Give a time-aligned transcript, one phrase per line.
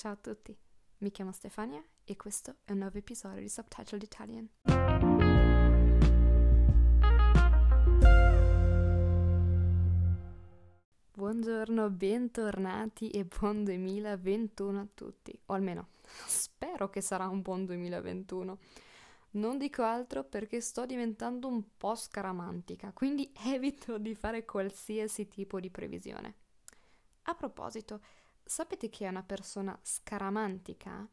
[0.00, 0.56] Ciao a tutti,
[1.00, 4.48] mi chiamo Stefania e questo è un nuovo episodio di Subtitled Italian.
[11.12, 15.88] Buongiorno, bentornati e buon 2021 a tutti, o almeno
[16.26, 18.58] spero che sarà un buon 2021.
[19.32, 25.60] Non dico altro perché sto diventando un po' scaramantica, quindi evito di fare qualsiasi tipo
[25.60, 26.36] di previsione.
[27.24, 28.00] A proposito,
[28.44, 31.08] sapete chi è una persona scaramantica?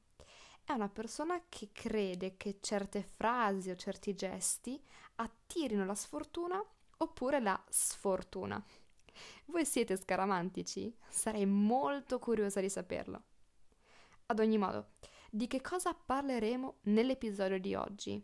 [0.63, 4.81] È una persona che crede che certe frasi o certi gesti
[5.15, 6.61] attirino la sfortuna
[6.97, 8.63] oppure la sfortuna.
[9.45, 10.95] Voi siete scaramantici?
[11.07, 13.23] Sarei molto curiosa di saperlo.
[14.27, 14.91] Ad ogni modo,
[15.29, 18.21] di che cosa parleremo nell'episodio di oggi?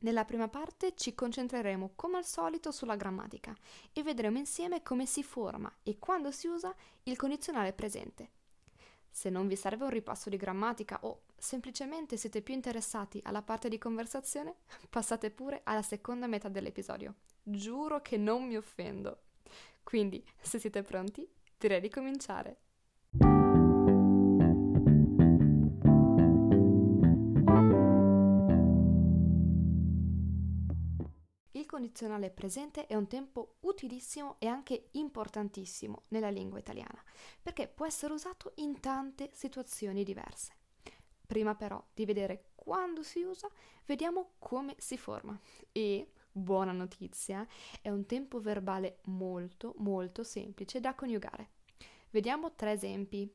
[0.00, 3.54] Nella prima parte ci concentreremo come al solito sulla grammatica
[3.92, 8.30] e vedremo insieme come si forma e quando si usa il condizionale presente.
[9.08, 13.70] Se non vi serve un ripasso di grammatica o semplicemente siete più interessati alla parte
[13.70, 14.56] di conversazione,
[14.90, 17.14] passate pure alla seconda metà dell'episodio.
[17.42, 19.20] Giuro che non mi offendo.
[19.82, 21.26] Quindi, se siete pronti,
[21.56, 22.58] direi di cominciare.
[31.76, 37.02] Condizionale presente è un tempo utilissimo e anche importantissimo nella lingua italiana,
[37.42, 40.54] perché può essere usato in tante situazioni diverse.
[41.26, 43.50] Prima però di vedere quando si usa,
[43.84, 45.38] vediamo come si forma.
[45.70, 47.46] E, buona notizia,
[47.82, 51.50] è un tempo verbale molto molto semplice da coniugare.
[52.08, 53.30] Vediamo tre esempi.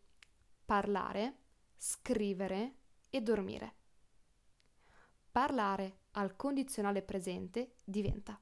[0.66, 1.36] Parlare,
[1.78, 2.73] scrivere
[3.12, 3.75] e dormire.
[5.30, 8.39] Parlare al condizionale presente diventa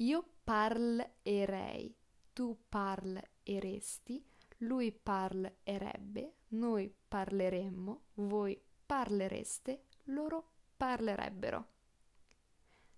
[0.00, 1.96] io parlerei,
[2.32, 4.22] tu parleresti,
[4.58, 11.68] lui parlerebbe, noi parleremmo, voi parlereste, loro parlerebbero.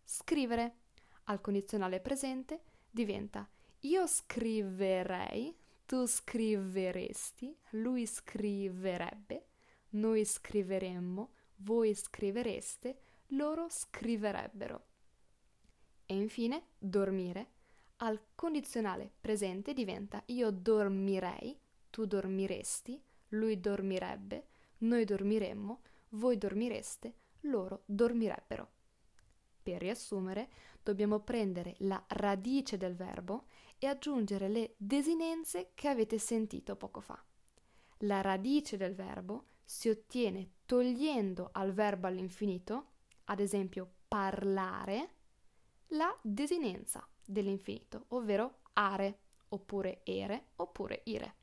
[0.02, 0.78] Scrivere
[1.24, 3.48] al condizionale presente diventa
[3.83, 9.46] io scriverei, tu scriveresti, lui scriverebbe,
[9.90, 14.86] noi scriveremmo, voi scrivereste, loro scriverebbero.
[16.06, 17.50] E infine dormire
[17.98, 21.58] al condizionale presente diventa io dormirei,
[21.90, 24.46] tu dormiresti, lui dormirebbe,
[24.78, 25.80] noi dormiremmo,
[26.11, 28.70] voi dormireste, loro dormirebbero.
[29.62, 30.48] Per riassumere,
[30.83, 33.46] dobbiamo prendere la radice del verbo
[33.78, 37.22] e aggiungere le desinenze che avete sentito poco fa.
[38.02, 42.92] La radice del verbo si ottiene togliendo al verbo all'infinito
[43.30, 45.14] ad esempio parlare,
[45.89, 49.18] la desinenza dell'infinito, ovvero are,
[49.48, 51.34] oppure ere, oppure ire.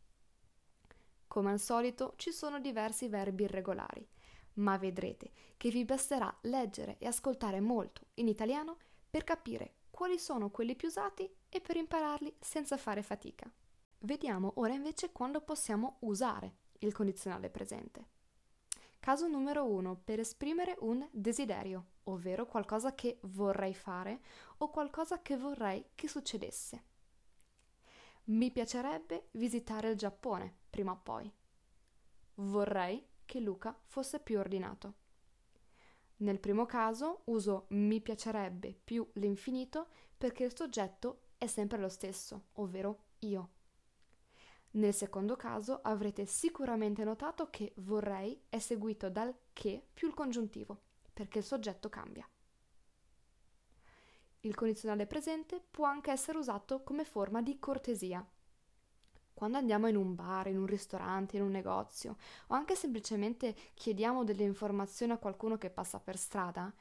[1.28, 4.08] Come al solito ci sono diversi verbi irregolari,
[4.54, 8.78] ma vedrete che vi basterà leggere e ascoltare molto in italiano
[9.10, 13.52] per capire quali sono quelli più usati e per impararli senza fare fatica.
[14.00, 18.15] Vediamo ora invece quando possiamo usare il condizionale presente.
[19.06, 24.20] Caso numero 1 per esprimere un desiderio, ovvero qualcosa che vorrei fare
[24.58, 26.84] o qualcosa che vorrei che succedesse.
[28.24, 31.32] Mi piacerebbe visitare il Giappone prima o poi.
[32.38, 34.94] Vorrei che Luca fosse più ordinato.
[36.18, 42.46] Nel primo caso uso mi piacerebbe più l'infinito perché il soggetto è sempre lo stesso,
[42.54, 43.55] ovvero io.
[44.76, 50.82] Nel secondo caso avrete sicuramente notato che vorrei è seguito dal che più il congiuntivo,
[51.14, 52.28] perché il soggetto cambia.
[54.42, 58.26] Il condizionale presente può anche essere usato come forma di cortesia.
[59.34, 64.26] Quando andiamo in un bar, in un ristorante, in un negozio o anche semplicemente chiediamo
[64.26, 66.72] delle informazioni a qualcuno che passa per strada,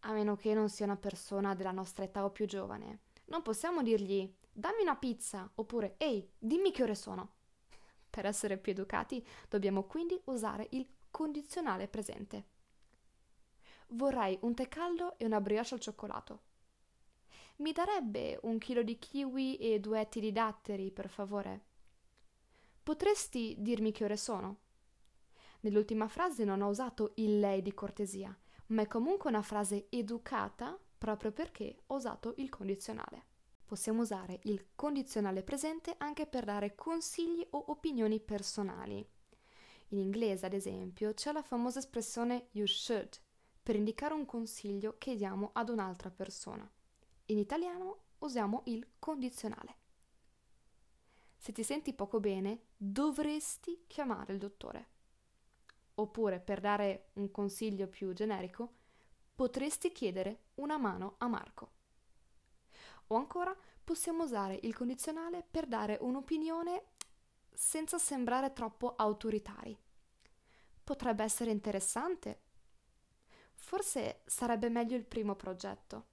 [0.00, 3.82] a meno che non sia una persona della nostra età o più giovane, non possiamo
[3.82, 7.32] dirgli dammi una pizza oppure ehi, dimmi che ore sono.
[8.08, 12.52] Per essere più educati dobbiamo quindi usare il condizionale presente.
[13.88, 16.42] Vorrei un tè caldo e una brioche al cioccolato.
[17.56, 21.64] Mi darebbe un chilo di kiwi e due etti di datteri, per favore?
[22.82, 24.58] Potresti dirmi che ore sono?
[25.60, 28.36] Nell'ultima frase non ho usato il lei di cortesia,
[28.66, 33.32] ma è comunque una frase educata proprio perché ho usato il condizionale.
[33.74, 39.04] Possiamo usare il condizionale presente anche per dare consigli o opinioni personali.
[39.88, 43.18] In inglese, ad esempio, c'è la famosa espressione you should
[43.60, 46.70] per indicare un consiglio che diamo ad un'altra persona.
[47.26, 49.74] In italiano usiamo il condizionale.
[51.36, 54.88] Se ti senti poco bene, dovresti chiamare il dottore.
[55.94, 58.72] Oppure, per dare un consiglio più generico,
[59.34, 61.73] potresti chiedere una mano a Marco.
[63.08, 66.84] O ancora, possiamo usare il condizionale per dare un'opinione
[67.52, 69.78] senza sembrare troppo autoritari.
[70.82, 72.40] Potrebbe essere interessante.
[73.54, 76.12] Forse sarebbe meglio il primo progetto.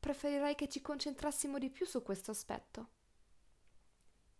[0.00, 2.88] Preferirei che ci concentrassimo di più su questo aspetto.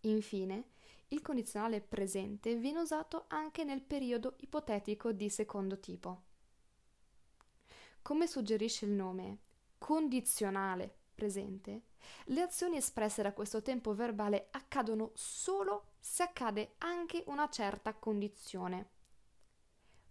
[0.01, 0.71] Infine,
[1.09, 6.23] il condizionale presente viene usato anche nel periodo ipotetico di secondo tipo.
[8.01, 9.39] Come suggerisce il nome,
[9.77, 11.83] condizionale presente,
[12.25, 18.89] le azioni espresse da questo tempo verbale accadono solo se accade anche una certa condizione.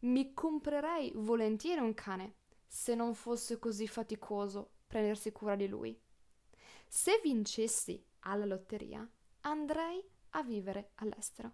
[0.01, 5.99] Mi comprerei volentieri un cane se non fosse così faticoso prendersi cura di lui.
[6.87, 9.09] Se vincessi alla lotteria,
[9.43, 11.53] andrei a vivere all'estero.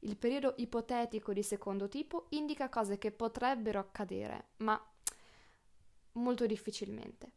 [0.00, 4.82] Il periodo ipotetico di secondo tipo indica cose che potrebbero accadere, ma
[6.12, 7.32] molto difficilmente.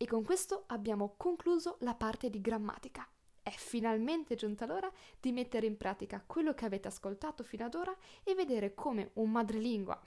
[0.00, 3.04] E con questo abbiamo concluso la parte di grammatica.
[3.42, 7.92] È finalmente giunta l'ora di mettere in pratica quello che avete ascoltato fino ad ora
[8.22, 10.00] e vedere come un madrelingua,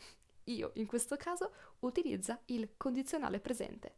[0.45, 3.95] io in questo caso, utilizza il condizionale presente.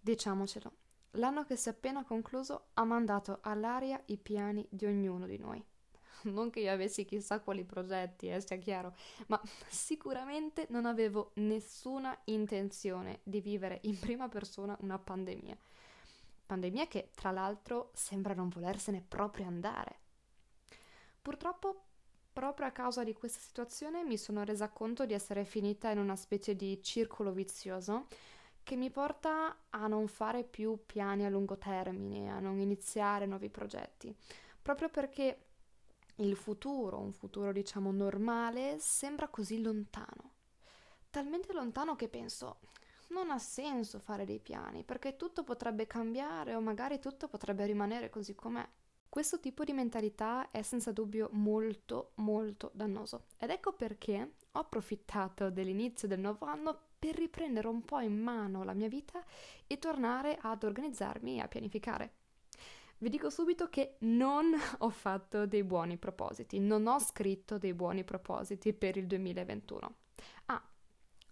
[0.00, 0.72] Diciamocelo,
[1.12, 5.64] l'anno che si è appena concluso ha mandato all'aria i piani di ognuno di noi.
[6.32, 8.94] Non che io avessi chissà quali progetti, eh, sia chiaro,
[9.26, 15.56] ma sicuramente non avevo nessuna intenzione di vivere in prima persona una pandemia.
[16.46, 19.98] Pandemia che, tra l'altro, sembra non volersene proprio andare.
[21.20, 21.82] Purtroppo,
[22.32, 26.16] proprio a causa di questa situazione, mi sono resa conto di essere finita in una
[26.16, 28.06] specie di circolo vizioso
[28.62, 33.48] che mi porta a non fare più piani a lungo termine, a non iniziare nuovi
[33.48, 34.14] progetti,
[34.60, 35.47] proprio perché
[36.18, 40.34] il futuro, un futuro diciamo normale, sembra così lontano.
[41.10, 42.60] Talmente lontano che penso,
[43.08, 48.10] non ha senso fare dei piani, perché tutto potrebbe cambiare o magari tutto potrebbe rimanere
[48.10, 48.66] così com'è.
[49.08, 55.50] Questo tipo di mentalità è senza dubbio molto molto dannoso ed ecco perché ho approfittato
[55.50, 59.24] dell'inizio del nuovo anno per riprendere un po' in mano la mia vita
[59.66, 62.17] e tornare ad organizzarmi e a pianificare.
[63.00, 68.02] Vi dico subito che non ho fatto dei buoni propositi, non ho scritto dei buoni
[68.02, 69.94] propositi per il 2021.
[70.46, 70.62] Ah,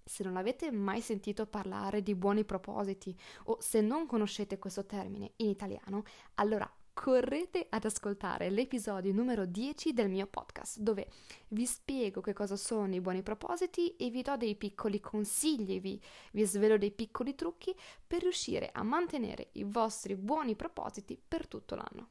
[0.05, 5.33] se non avete mai sentito parlare di buoni propositi o se non conoscete questo termine
[5.37, 6.05] in italiano,
[6.35, 11.11] allora correte ad ascoltare l'episodio numero 10 del mio podcast, dove
[11.49, 16.01] vi spiego che cosa sono i buoni propositi e vi do dei piccoli consigli, vi,
[16.33, 21.75] vi svelo dei piccoli trucchi per riuscire a mantenere i vostri buoni propositi per tutto
[21.75, 22.09] l'anno.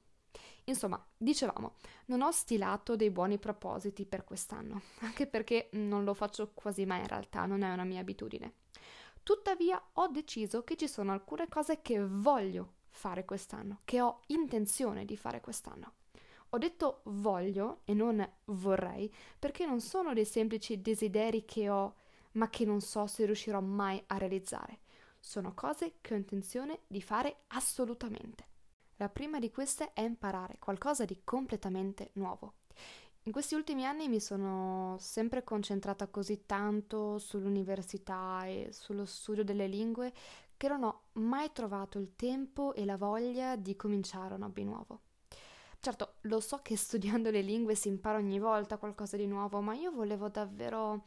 [0.66, 6.52] Insomma, dicevamo, non ho stilato dei buoni propositi per quest'anno, anche perché non lo faccio
[6.54, 8.54] quasi mai in realtà, non è una mia abitudine.
[9.24, 15.06] Tuttavia ho deciso che ci sono alcune cose che voglio fare quest'anno, che ho intenzione
[15.06, 15.94] di fare quest'anno.
[16.50, 21.96] Ho detto voglio e non vorrei perché non sono dei semplici desideri che ho
[22.34, 24.80] ma che non so se riuscirò mai a realizzare.
[25.20, 28.48] Sono cose che ho intenzione di fare assolutamente.
[28.98, 32.54] La prima di queste è imparare qualcosa di completamente nuovo.
[33.24, 39.66] In questi ultimi anni mi sono sempre concentrata così tanto sull'università e sullo studio delle
[39.66, 40.14] lingue
[40.58, 45.02] che non ho mai trovato il tempo e la voglia di cominciare un hobby nuovo.
[45.80, 49.74] Certo, lo so che studiando le lingue si impara ogni volta qualcosa di nuovo, ma
[49.76, 51.06] io volevo davvero,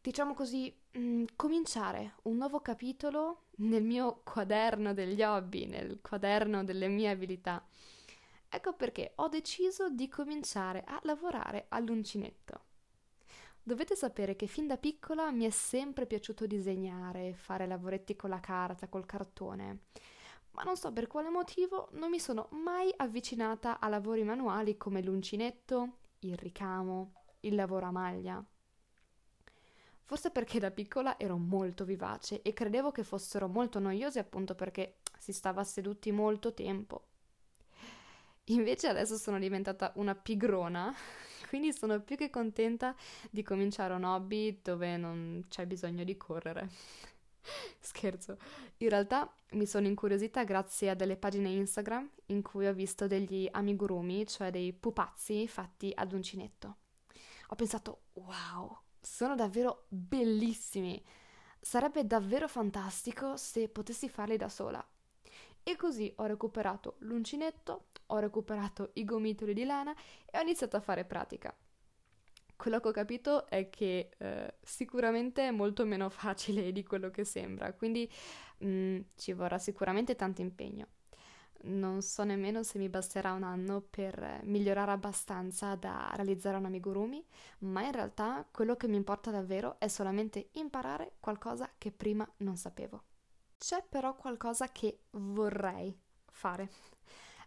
[0.00, 6.64] diciamo così, mh, mm, cominciare un nuovo capitolo nel mio quaderno degli hobby, nel quaderno
[6.64, 7.66] delle mie abilità.
[8.48, 12.73] Ecco perché ho deciso di cominciare a lavorare all'uncinetto.
[13.66, 18.38] Dovete sapere che fin da piccola mi è sempre piaciuto disegnare, fare lavoretti con la
[18.38, 19.84] carta, col cartone,
[20.50, 25.02] ma non so per quale motivo non mi sono mai avvicinata a lavori manuali come
[25.02, 28.44] l'uncinetto, il ricamo, il lavoro a maglia.
[30.02, 34.98] Forse perché da piccola ero molto vivace e credevo che fossero molto noiosi appunto perché
[35.18, 37.06] si stava seduti molto tempo.
[38.48, 40.94] Invece adesso sono diventata una pigrona
[41.54, 42.96] quindi sono più che contenta
[43.30, 46.68] di cominciare un hobby dove non c'è bisogno di correre.
[47.78, 48.38] Scherzo,
[48.78, 53.48] in realtà mi sono incuriosita grazie a delle pagine Instagram in cui ho visto degli
[53.48, 56.78] amigurumi, cioè dei pupazzi fatti ad uncinetto.
[57.46, 61.00] Ho pensato, wow, sono davvero bellissimi.
[61.60, 64.84] sarebbe davvero fantastico se potessi farli da sola.
[65.62, 69.94] E così ho recuperato l'uncinetto, ho recuperato i gomitoli di lana
[70.30, 71.54] e ho iniziato a fare pratica.
[72.56, 77.24] Quello che ho capito è che eh, sicuramente è molto meno facile di quello che
[77.24, 78.10] sembra, quindi
[78.58, 80.88] mh, mm, ci vorrà sicuramente tanto impegno.
[81.66, 87.24] Non so nemmeno se mi basterà un anno per migliorare abbastanza da realizzare un amigurumi,
[87.60, 92.56] ma in realtà quello che mi importa davvero è solamente imparare qualcosa che prima non
[92.56, 93.04] sapevo.
[93.56, 95.98] C'è però qualcosa che vorrei
[96.30, 96.68] fare.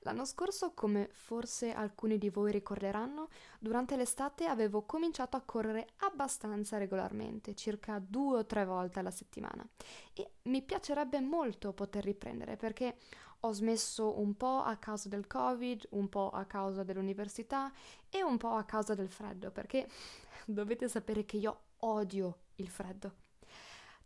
[0.08, 3.28] L'anno scorso, come forse alcuni di voi ricorderanno,
[3.60, 9.68] durante l'estate avevo cominciato a correre abbastanza regolarmente, circa due o tre volte alla settimana.
[10.14, 12.96] E mi piacerebbe molto poter riprendere perché
[13.42, 17.70] ho smesso un po' a causa del Covid, un po' a causa dell'università
[18.10, 19.90] e un po' a causa del freddo, perché
[20.48, 23.27] dovete sapere che io odio il freddo.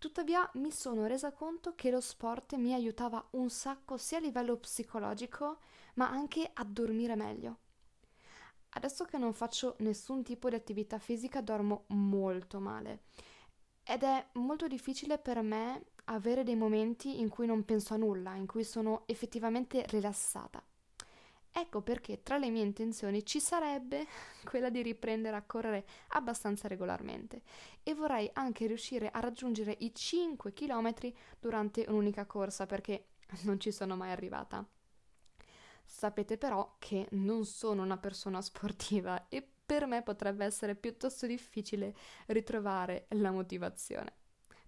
[0.02, 4.58] Tuttavia mi sono resa conto che lo sport mi aiutava un sacco sia a livello
[4.58, 5.60] psicologico,
[5.94, 7.60] ma anche a dormire meglio.
[8.70, 13.04] Adesso che non faccio nessun tipo di attività fisica dormo molto male
[13.84, 18.34] ed è molto difficile per me avere dei momenti in cui non penso a nulla,
[18.34, 20.66] in cui sono effettivamente rilassata.
[21.54, 24.08] Ecco perché tra le mie intenzioni ci sarebbe
[24.46, 27.42] quella di riprendere a correre abbastanza regolarmente
[27.84, 30.94] e vorrei anche riuscire a raggiungere i 5 km
[31.40, 33.08] durante un'unica corsa perché
[33.44, 34.66] non ci sono mai arrivata.
[35.86, 41.94] Sapete però che non sono una persona sportiva e per me potrebbe essere piuttosto difficile
[42.28, 44.14] ritrovare la motivazione.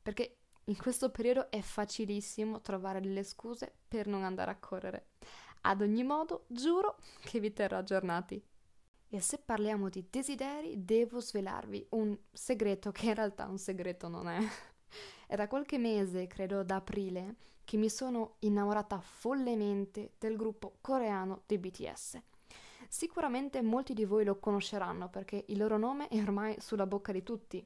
[0.02, 5.08] Perché in questo periodo è facilissimo trovare delle scuse per non andare a correre.
[5.66, 8.42] Ad ogni modo, giuro che vi terrò aggiornati.
[9.08, 14.28] E se parliamo di desideri, devo svelarvi un segreto che in realtà un segreto non
[14.28, 14.40] è.
[15.26, 21.44] È da qualche mese, credo da aprile, che mi sono innamorata follemente del gruppo coreano
[21.46, 22.22] dei BTS.
[22.90, 27.24] Sicuramente molti di voi lo conosceranno perché il loro nome è ormai sulla bocca di
[27.24, 27.66] tutti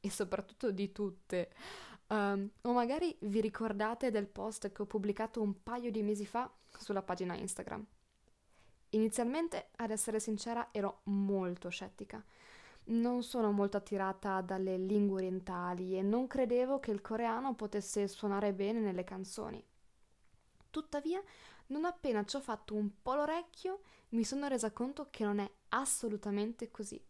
[0.00, 1.50] e soprattutto di tutte.
[2.08, 6.50] Um, o magari vi ricordate del post che ho pubblicato un paio di mesi fa
[6.78, 7.84] sulla pagina Instagram.
[8.90, 12.24] Inizialmente, ad essere sincera, ero molto scettica.
[12.84, 18.52] Non sono molto attirata dalle lingue orientali e non credevo che il coreano potesse suonare
[18.52, 19.62] bene nelle canzoni.
[20.70, 21.20] Tuttavia,
[21.68, 25.50] non appena ci ho fatto un po' l'orecchio, mi sono resa conto che non è
[25.70, 27.02] assolutamente così.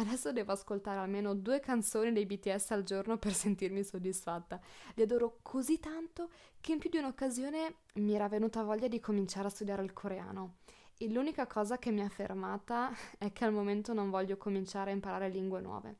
[0.00, 4.58] Adesso devo ascoltare almeno due canzoni dei BTS al giorno per sentirmi soddisfatta.
[4.94, 9.48] Li adoro così tanto che in più di un'occasione mi era venuta voglia di cominciare
[9.48, 10.60] a studiare il coreano.
[10.96, 14.94] E l'unica cosa che mi ha fermata è che al momento non voglio cominciare a
[14.94, 15.98] imparare lingue nuove,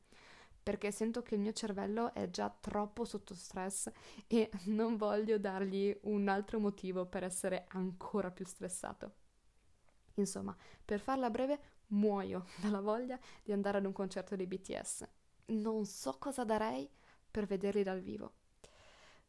[0.63, 3.87] perché sento che il mio cervello è già troppo sotto stress
[4.25, 9.13] e non voglio dargli un altro motivo per essere ancora più stressato.
[10.15, 11.59] Insomma, per farla breve,
[11.91, 15.07] muoio dalla voglia di andare ad un concerto dei BTS.
[15.47, 16.89] Non so cosa darei
[17.29, 18.33] per vederli dal vivo.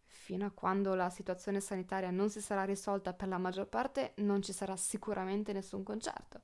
[0.04, 4.42] Fino a quando la situazione sanitaria non si sarà risolta per la maggior parte, non
[4.42, 6.42] ci sarà sicuramente nessun concerto.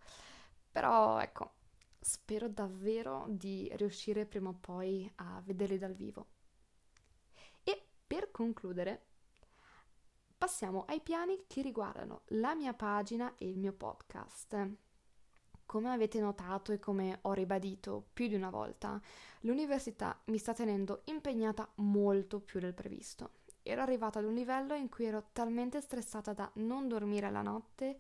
[0.70, 1.52] Però ecco,
[2.00, 6.26] spero davvero di riuscire prima o poi a vederli dal vivo.
[7.62, 9.06] E per concludere,
[10.37, 14.88] passiamo ai piani che riguardano la mia pagina e il mio podcast.
[15.68, 18.98] Come avete notato e come ho ribadito più di una volta,
[19.40, 23.32] l'università mi sta tenendo impegnata molto più del previsto.
[23.62, 27.98] Ero arrivata ad un livello in cui ero talmente stressata da non dormire la notte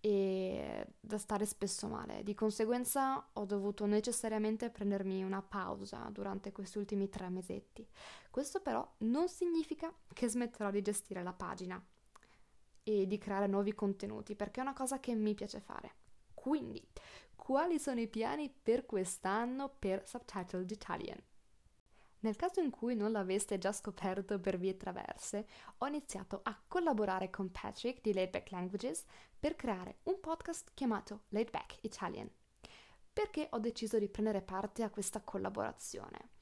[0.00, 2.24] e da stare spesso male.
[2.24, 7.86] Di conseguenza ho dovuto necessariamente prendermi una pausa durante questi ultimi tre mesetti.
[8.28, 11.80] Questo però non significa che smetterò di gestire la pagina
[12.82, 16.02] e di creare nuovi contenuti, perché è una cosa che mi piace fare.
[16.44, 16.86] Quindi,
[17.34, 21.18] quali sono i piani per quest'anno per Subtitled Italian?
[22.18, 25.46] Nel caso in cui non l'aveste già scoperto per vie traverse,
[25.78, 29.04] ho iniziato a collaborare con Patrick di Laidback Languages
[29.40, 32.30] per creare un podcast chiamato Laidback Italian.
[33.10, 36.32] Perché ho deciso di prendere parte a questa collaborazione?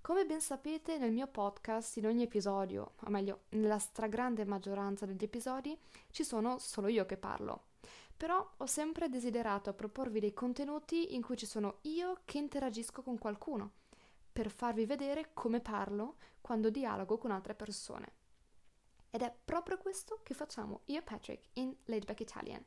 [0.00, 5.22] Come ben sapete, nel mio podcast, in ogni episodio, o meglio, nella stragrande maggioranza degli
[5.22, 5.78] episodi,
[6.10, 7.70] ci sono solo io che parlo.
[8.22, 13.18] Però ho sempre desiderato proporvi dei contenuti in cui ci sono io che interagisco con
[13.18, 13.72] qualcuno,
[14.30, 18.12] per farvi vedere come parlo quando dialogo con altre persone.
[19.10, 22.64] Ed è proprio questo che facciamo io e Patrick in Laidback Italian.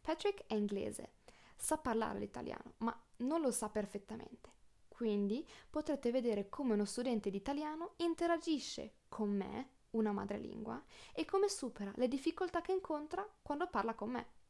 [0.00, 1.14] Patrick è inglese,
[1.56, 4.52] sa parlare l'italiano, ma non lo sa perfettamente.
[4.86, 10.80] Quindi potrete vedere come uno studente di italiano interagisce con me, una madrelingua,
[11.12, 14.40] e come supera le difficoltà che incontra quando parla con me.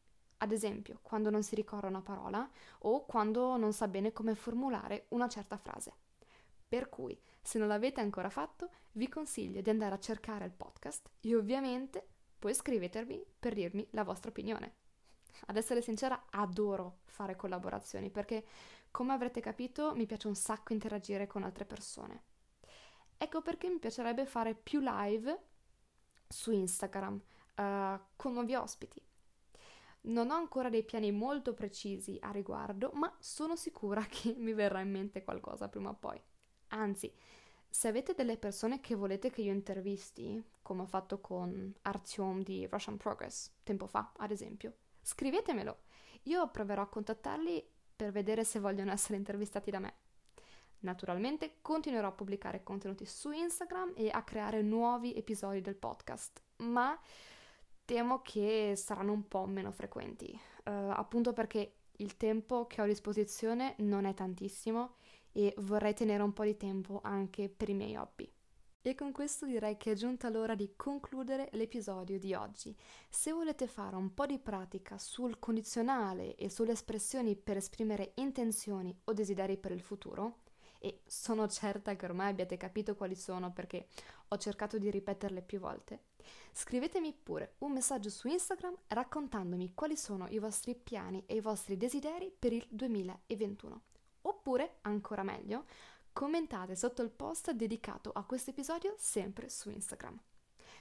[0.43, 2.49] Ad esempio, quando non si ricorda una parola
[2.81, 5.95] o quando non sa bene come formulare una certa frase.
[6.67, 11.11] Per cui, se non l'avete ancora fatto, vi consiglio di andare a cercare il podcast
[11.21, 12.09] e ovviamente
[12.41, 14.75] poi scrivetevi per dirmi la vostra opinione.
[15.47, 18.45] Ad essere sincera, adoro fare collaborazioni perché,
[18.91, 22.23] come avrete capito, mi piace un sacco interagire con altre persone.
[23.17, 25.41] Ecco perché mi piacerebbe fare più live
[26.27, 29.01] su Instagram uh, con nuovi ospiti.
[30.03, 34.81] Non ho ancora dei piani molto precisi a riguardo, ma sono sicura che mi verrà
[34.81, 36.21] in mente qualcosa prima o poi.
[36.69, 37.13] Anzi,
[37.69, 42.67] se avete delle persone che volete che io intervisti, come ho fatto con Artyom di
[42.67, 45.79] Russian Progress tempo fa, ad esempio, scrivetemelo.
[46.25, 47.67] Io proverò a contattarli
[47.97, 49.95] per vedere se vogliono essere intervistati da me.
[50.81, 56.99] Naturalmente continuerò a pubblicare contenuti su Instagram e a creare nuovi episodi del podcast, ma
[57.85, 60.33] temo che saranno un po' meno frequenti,
[60.65, 64.97] uh, appunto perché il tempo che ho a disposizione non è tantissimo
[65.33, 68.31] e vorrei tenere un po' di tempo anche per i miei hobby.
[68.85, 72.77] E con questo direi che è giunta l'ora di concludere l'episodio di oggi.
[73.09, 78.97] Se volete fare un po' di pratica sul condizionale e sulle espressioni per esprimere intenzioni
[79.05, 80.41] o desideri per il futuro,
[80.81, 83.87] e sono certa che ormai abbiate capito quali sono perché
[84.27, 86.07] ho cercato di ripeterle più volte,
[86.53, 91.77] scrivetemi pure un messaggio su Instagram raccontandomi quali sono i vostri piani e i vostri
[91.77, 93.81] desideri per il 2021.
[94.23, 95.65] Oppure, ancora meglio,
[96.13, 100.21] commentate sotto il post dedicato a questo episodio sempre su Instagram.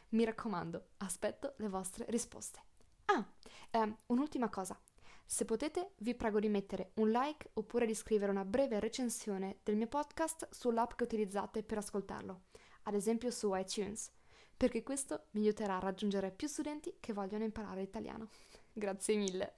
[0.10, 2.60] Mi raccomando, aspetto le vostre risposte.
[3.06, 3.26] Ah,
[3.72, 4.78] ehm, un'ultima cosa.
[5.26, 9.78] Se potete, vi prego di mettere un like oppure di scrivere una breve recensione del
[9.78, 12.42] mio podcast sull'app che utilizzate per ascoltarlo,
[12.84, 14.12] ad esempio su iTunes,
[14.62, 18.30] perché questo mi aiuterà a raggiungere più studenti che vogliono imparare italiano.
[18.72, 19.54] Grazie mille.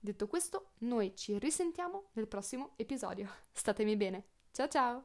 [0.00, 3.30] Detto questo, noi ci risentiamo nel prossimo episodio.
[3.52, 4.24] Statemi bene.
[4.50, 5.04] Ciao ciao!